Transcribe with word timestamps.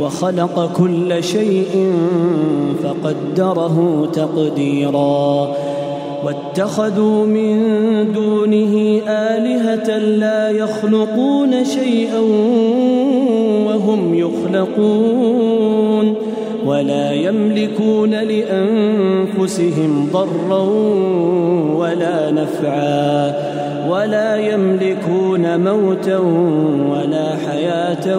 وخلق 0.00 0.72
كل 0.76 1.24
شيء 1.24 1.92
فقدره 2.82 4.08
تقديرا. 4.12 5.48
واتخذوا 6.24 7.26
من 7.26 7.56
دونه 8.12 9.00
آلهة 9.08 9.98
لا 9.98 10.50
يخلقون 10.50 11.64
شيئا 11.64 12.20
وهم 13.66 14.14
يخلقون 14.14 16.14
ولا 16.66 17.12
يملكون 17.12 18.10
لأنفسهم 18.10 20.08
ضرا 20.12 20.62
ولا 21.76 22.30
نفعا. 22.30 23.34
ولا 23.90 24.36
يملكون 24.36 25.64
موتا 25.64 26.18
ولا 26.90 27.36
حياة 27.48 28.18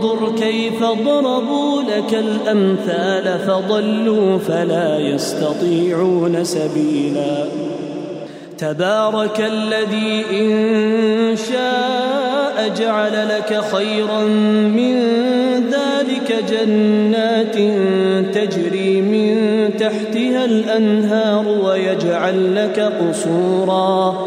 انظر 0.00 0.36
كيف 0.36 0.82
ضربوا 0.82 1.82
لك 1.82 2.14
الأمثال 2.14 3.38
فضلوا 3.38 4.38
فلا 4.38 4.98
يستطيعون 4.98 6.44
سبيلا. 6.44 7.44
تبارك 8.58 9.40
الذي 9.40 10.24
إن 10.30 11.36
شاء 11.36 12.68
جعل 12.78 13.28
لك 13.28 13.60
خيرا 13.72 14.20
من 14.76 14.96
ذلك 15.70 16.44
جنات 16.50 17.56
تجري 18.34 19.00
من 19.00 19.36
تحتها 19.78 20.44
الأنهار 20.44 21.48
ويجعل 21.48 22.54
لك 22.54 22.80
قصورا. 22.80 24.26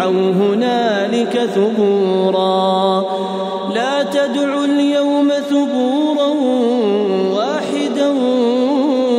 مقرنين 0.00 0.10
دعوا 0.10 0.32
هنالك 0.32 1.40
ثبورا. 1.54 3.04
لا 3.74 4.02
تدعوا 4.02 4.64
اليوم 4.64 5.30
ثبورا 5.50 6.28
واحدا 7.36 8.08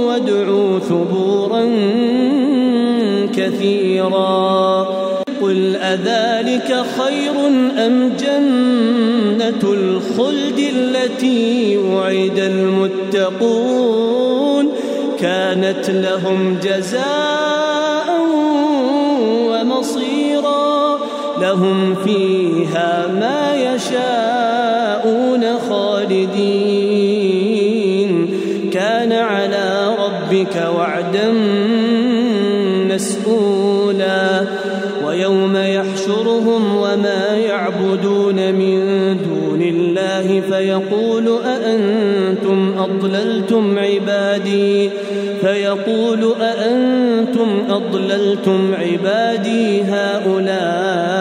وادعوا 0.08 0.80
ثبورا 0.80 1.64
كثيرا. 3.36 4.88
قل 5.41 5.75
أذلك 5.75 6.86
خير 6.97 7.36
أم 7.86 8.14
جنة 8.20 9.64
الخلد 9.64 10.59
التي 10.59 11.78
وعد 11.78 12.40
المتقون؟ 13.18 14.02
كانت 15.20 15.90
لهم 15.90 16.58
جزاء 16.64 17.41
لهم 21.41 21.96
فيها 21.96 23.07
ما 23.19 23.56
يشاءون 23.56 25.44
خالدين. 25.69 26.81
كان 28.74 29.12
على 29.12 29.96
ربك 30.00 30.69
وعدا 30.78 31.31
مسؤولا. 32.96 34.41
ويوم 35.06 35.57
يحشرهم 35.57 36.75
وما 36.75 37.35
يعبدون 37.35 38.35
من 38.35 38.78
دون 39.18 39.62
الله 39.62 40.41
فيقول 40.50 41.40
أأنتم 41.46 42.73
أضللتم 42.78 43.79
عبادي؟ 43.79 44.90
فيقول 45.41 46.34
أأنتم 46.41 47.63
أضللتم 47.69 48.73
عبادي 48.79 49.81
هؤلاء 49.81 51.21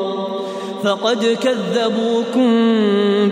فقد 0.83 1.25
كذبوكم 1.25 2.49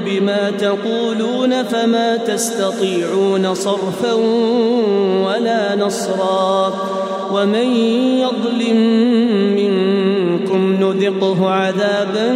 بما 0.05 0.51
تقولون 0.59 1.63
فما 1.63 2.17
تستطيعون 2.17 3.53
صرفا 3.53 4.13
ولا 5.25 5.75
نصرا 5.75 6.73
ومن 7.33 7.75
يظلم 8.19 8.77
منكم 9.55 10.73
نذقه 10.73 11.49
عذابا 11.49 12.35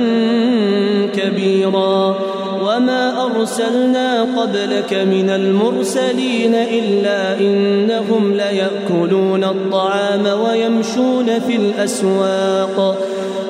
كبيرا 1.15 2.15
وما 2.61 3.25
أرسلنا 3.25 4.21
قبلك 4.21 4.93
من 4.93 5.29
المرسلين 5.29 6.55
إلا 6.55 7.39
إنهم 7.39 8.33
ليأكلون 8.33 9.43
الطعام 9.43 10.25
ويمشون 10.41 11.39
في 11.39 11.55
الأسواق 11.55 12.97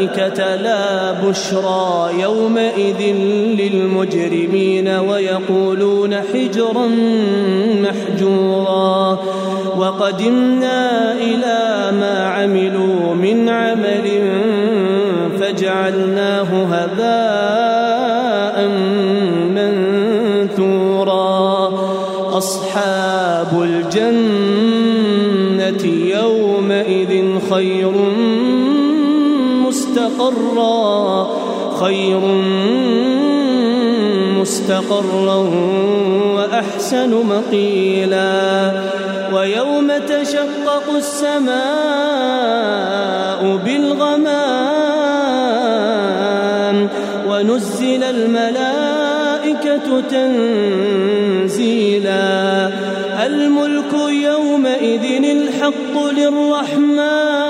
الملائكة 0.00 0.56
لا 0.56 1.12
بشرى 1.12 2.10
يومئذ 2.20 3.00
للمجرمين 3.60 4.88
ويقولون 4.88 6.14
حجرا 6.14 6.86
محجورا. 7.82 9.18
وقدمنا 9.78 11.12
إلى 11.12 11.92
ما 12.00 12.26
عملوا 12.26 13.14
من 13.14 13.48
عمل 13.48 14.30
فجعلناه 15.40 16.64
هباء 16.74 17.08
منثورا. 20.48 21.10
أصحاب 22.38 23.62
الجنة 23.62 24.80
يومئذ 26.14 27.38
خير 27.50 27.92
مستقرا 29.70 31.30
خير 31.80 32.22
مستقرا 34.40 35.38
وأحسن 36.36 37.12
مقيلا. 37.26 38.72
ويوم 39.34 39.88
تشقق 40.08 40.86
السماء 40.96 41.60
بالغمام 43.64 44.66
ونزل 47.28 48.02
الملائكة 48.02 49.86
تنزيلا. 50.10 51.60
الملك 53.26 53.92
يومئذ 54.08 55.04
الحق 55.24 55.94
للرحمن 56.18 57.49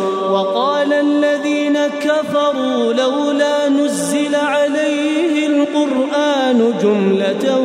كفروا 2.11 2.93
لولا 2.93 3.69
نزل 3.69 4.35
عليه 4.35 5.47
القرآن 5.47 6.73
جملة 6.81 7.59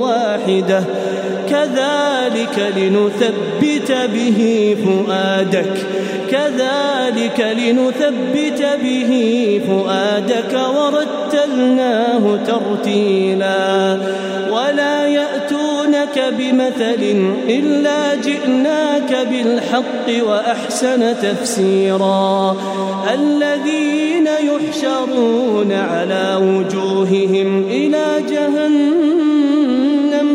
واحدة. 0.00 0.84
كذلك 1.50 2.72
لنثبت 2.76 3.92
به 4.14 4.76
فؤادك. 4.84 5.72
كذلك 6.30 7.56
لنثبت 7.58 8.66
به 8.82 9.60
فؤادك. 9.66 10.58
ورتلناه 10.76 12.38
ترتيلا. 12.46 13.98
ولا 14.50 15.03
يأتونك 16.04 16.34
بمثل 16.38 17.02
إلا 17.48 18.14
جئناك 18.14 19.26
بالحق 19.30 20.24
وأحسن 20.28 21.14
تفسيرا. 21.22 22.56
الذين 23.14 24.26
يحشرون 24.26 25.72
على 25.72 26.38
وجوههم 26.40 27.64
إلى 27.70 28.04
جهنم 28.30 30.28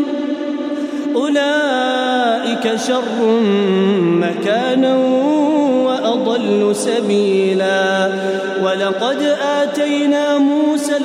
أولئك 1.16 2.76
شر 2.86 3.40
مكانا 4.02 4.96
وأضل 5.86 6.76
سبيلا. 6.76 8.12
ولقد 8.64 9.36
آتينا 9.62 10.38
موسى 10.38 10.59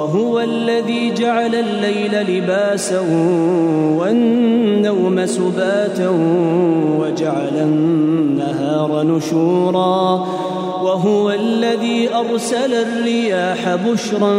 وهو 0.00 0.40
الذي 0.40 1.14
جعل 1.14 1.54
الليل 1.54 2.22
لباسا 2.28 3.00
والنوم 3.98 5.26
سباتا 5.26 6.08
وجعل 6.98 7.56
النهار 7.60 9.02
نشورا 9.02 10.26
وهو 10.82 11.30
الذي 11.30 12.08
أرسل 12.14 12.74
الرياح 12.74 13.74
بشرا 13.74 14.34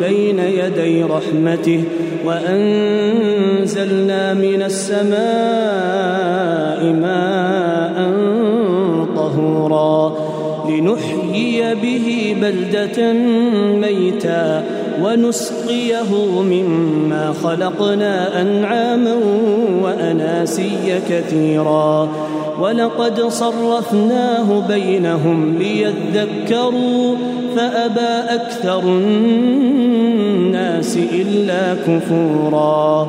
بين 0.00 0.38
يدي 0.38 1.02
رحمته 1.02 1.84
وأنزلنا 2.24 3.54
من 4.34 4.62
السماء 4.62 5.12
ماء 6.92 8.12
طهورا 9.16 10.21
لنحيي 10.72 11.74
به 11.74 12.36
بلدة 12.40 13.12
ميتا 13.72 14.64
ونسقيه 15.02 16.10
مما 16.42 17.34
خلقنا 17.42 18.40
أنعاما 18.40 19.14
وأناسيا 19.82 21.00
كثيرا. 21.10 22.08
ولقد 22.60 23.20
صرفناه 23.20 24.68
بينهم 24.68 25.58
ليذكروا 25.58 27.16
فأبى 27.56 28.34
أكثر 28.34 28.82
الناس 28.82 30.52
إلا 31.12 31.74
كفورا. 31.74 33.08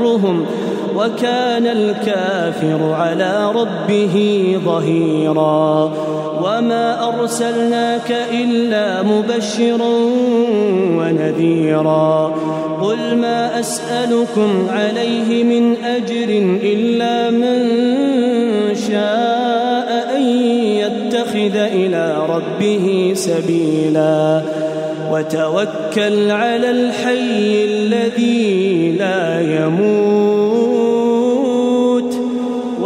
وكان 1.01 1.67
الكافر 1.67 2.93
على 2.93 3.51
ربه 3.55 4.45
ظهيرا. 4.65 5.93
وما 6.43 7.09
أرسلناك 7.09 8.15
إلا 8.33 9.01
مبشرا 9.01 9.93
ونذيرا. 10.97 12.35
قل 12.81 13.17
ما 13.17 13.59
أسألكم 13.59 14.67
عليه 14.69 15.43
من 15.43 15.75
أجر 15.85 16.29
إلا 16.63 17.29
من 17.29 17.59
شاء 18.75 20.17
أن 20.17 20.21
يتخذ 20.55 21.55
إلى 21.55 22.17
ربه 22.29 23.11
سبيلا. 23.15 24.41
وتوكل 25.11 26.31
على 26.31 26.71
الحي 26.71 27.65
الذي 27.65 28.95
لا 28.99 29.41
يموت. 29.41 30.80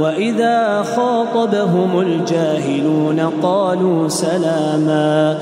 وإذا 0.00 0.82
خاطبهم 0.82 2.00
الجاهلون 2.00 3.20
قالوا 3.42 4.08
سلاما 4.08 5.38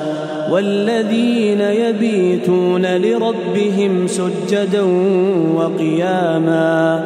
والذين 0.50 1.60
يبيتون 1.60 2.96
لربهم 2.96 4.06
سجدا 4.06 4.82
وقياما 5.54 7.04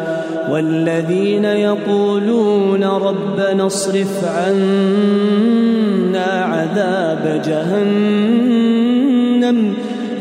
والذين 0.50 1.44
يقولون 1.44 2.84
ربنا 2.84 3.66
اصرف 3.66 4.24
عنا 4.24 6.24
عذاب 6.24 7.42
جهنم 7.44 8.58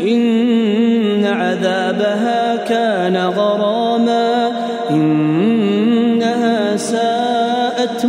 إن 0.01 1.25
عذابها 1.25 2.55
كان 2.55 3.17
غراما 3.17 3.76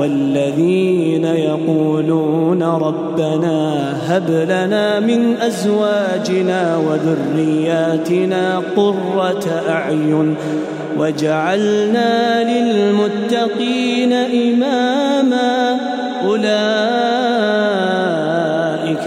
والذين 0.00 1.24
يقولون 1.24 2.62
ربنا 2.62 3.92
هب 4.06 4.30
لنا 4.30 5.00
من 5.00 5.36
أزواجنا 5.36 6.76
وذرياتنا 6.76 8.62
قرة 8.76 9.62
أعين 9.68 10.34
وجعلنا 10.98 12.44
للمتقين 12.44 14.12
إماما 14.12 15.80
أولئك 16.24 16.50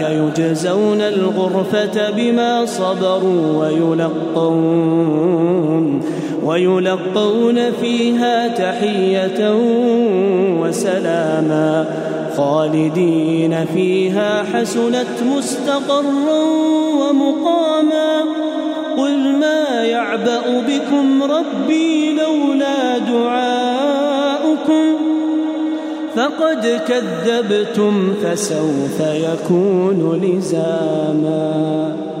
يجزون 0.00 1.00
الغرفة 1.00 2.10
بما 2.10 2.66
صبروا 2.66 3.66
ويلقون 3.66 5.14
ويلقون 6.44 7.72
فيها 7.72 8.48
تحية 8.48 9.54
وسلاما 10.60 11.86
خالدين 12.36 13.66
فيها 13.74 14.44
حسنت 14.54 15.22
مستقرا 15.36 16.42
ومقاما 17.00 18.20
قل 18.96 19.36
ما 19.36 19.84
يعبأ 19.84 20.62
بكم 20.68 21.22
ربي 21.22 22.12
لولا 22.12 22.98
دعاؤكم 22.98 24.94
فقد 26.16 26.80
كذبتم 26.88 28.14
فسوف 28.22 29.00
يكون 29.00 30.20
لزاما 30.22 32.13